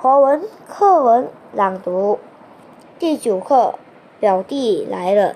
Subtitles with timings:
[0.00, 2.20] 华文课文朗读
[3.00, 3.74] 第九课，
[4.20, 5.34] 表弟来了。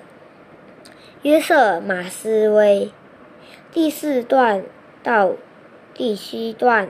[1.23, 2.93] 约瑟马斯威
[3.73, 4.63] 第四段
[5.03, 5.33] 到
[5.93, 6.89] 第七段，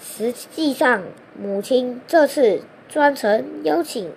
[0.00, 1.02] 实际上
[1.38, 4.10] 母亲这次专程邀请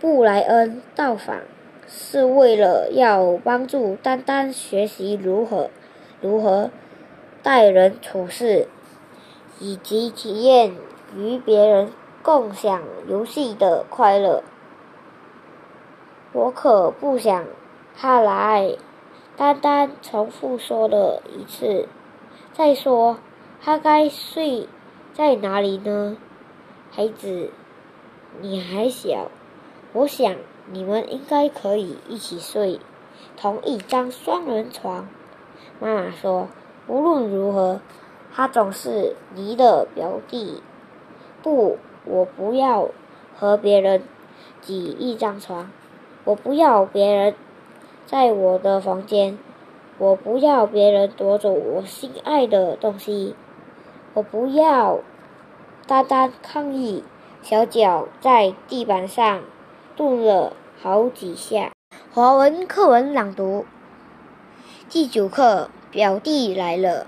[0.00, 1.36] 布莱恩到访，
[1.86, 5.70] 是为了要帮助丹丹学习如何
[6.20, 6.72] 如何
[7.44, 8.66] 待人处事，
[9.60, 10.74] 以及体验。
[11.14, 11.92] 与别人
[12.22, 14.42] 共享游戏的快乐，
[16.32, 17.44] 我可不想
[17.96, 18.76] 他来。
[19.36, 21.88] 丹丹重复说了一次。
[22.52, 23.18] 再说，
[23.62, 24.68] 他该睡
[25.14, 26.16] 在哪里呢？
[26.90, 27.50] 孩子，
[28.40, 29.30] 你还小，
[29.94, 30.36] 我想
[30.70, 32.78] 你们应该可以一起睡，
[33.36, 35.08] 同一张双人床。
[35.80, 36.48] 妈妈说，
[36.86, 37.80] 无论如何，
[38.34, 40.62] 他总是你的表弟。
[41.42, 42.88] 不，我不要
[43.34, 44.02] 和别人
[44.60, 45.70] 挤一张床。
[46.24, 47.34] 我不要别人
[48.06, 49.36] 在我的房间。
[49.98, 53.34] 我不要别人夺走我心爱的东西。
[54.14, 55.00] 我不要。
[55.86, 57.02] 丹丹抗议，
[57.42, 59.42] 小脚在地板上
[59.96, 61.72] 动了好几下。
[62.12, 63.64] 华文课文朗读
[64.88, 67.06] 第九课：表弟来了。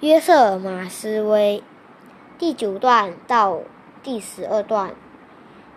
[0.00, 1.62] 约瑟马斯威。
[2.38, 3.62] 第九段到
[4.00, 4.94] 第十二段，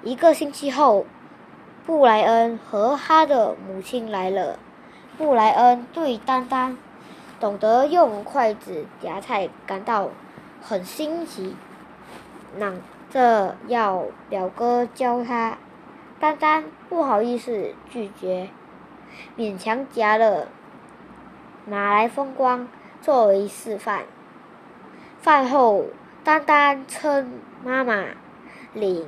[0.04, 1.08] 一个星期后，
[1.88, 4.60] 布莱恩和他的母亲来了。
[5.18, 6.78] 布莱恩对丹丹
[7.40, 10.10] 懂得用筷子夹菜感到
[10.62, 11.56] 很新奇，
[12.60, 12.76] 嚷
[13.10, 15.58] 着要表哥教他。
[16.20, 18.50] 丹丹不好意思拒绝，
[19.36, 20.48] 勉强夹了
[21.66, 22.68] 马来风光
[23.02, 24.04] 作为示范。
[25.20, 25.86] 饭后。
[26.24, 28.06] 丹丹称妈妈
[28.74, 29.08] 领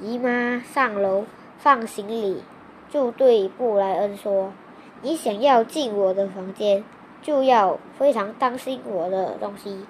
[0.00, 1.26] 姨妈上楼
[1.58, 2.42] 放行李，
[2.88, 4.50] 就对布莱恩说
[5.02, 6.82] ：“你想要进我的房间，
[7.20, 9.84] 就要非常当心我的东西。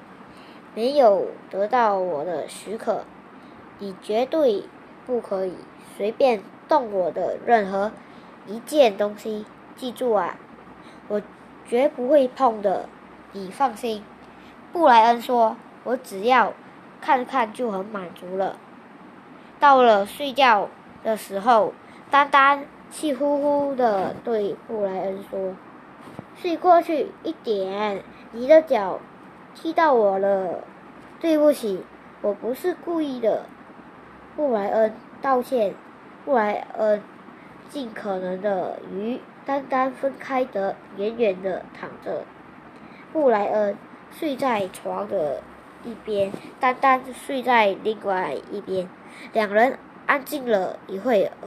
[0.75, 3.05] 没有得到我的许可，
[3.79, 4.65] 你绝对
[5.07, 5.55] 不可以
[5.97, 7.93] 随便动我的任何
[8.49, 9.47] 一件东西。
[9.77, 10.37] 记住啊，
[11.07, 11.23] 我
[11.65, 12.89] 绝不会碰的，
[13.31, 14.03] 你放心。”
[14.73, 16.53] 布莱恩说：“我只要。”
[17.05, 18.57] 看看就很满足了。
[19.61, 20.71] 到了睡觉
[21.03, 21.75] 的时候，
[22.11, 25.55] 丹丹气呼呼地对布莱恩说
[26.35, 29.01] ：“睡过去一点，你的脚
[29.55, 30.65] 踢到我了，
[31.21, 31.85] 对不起，
[32.23, 33.45] 我不是故意的。”
[34.35, 35.75] 布莱恩道歉。
[36.25, 37.03] 布莱恩
[37.69, 42.25] 尽可能的与丹丹分开得远远的躺着。
[43.13, 43.77] 布莱恩
[44.11, 45.43] 睡在床的。
[45.85, 48.89] 一边，丹丹睡在另外一边，
[49.33, 51.33] 两人安静了一会儿。